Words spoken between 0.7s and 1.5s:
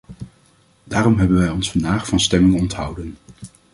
Daarom hebben wij